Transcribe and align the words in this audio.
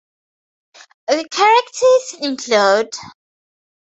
The 1.05 1.27
characters 1.29 2.21
include 2.27 2.89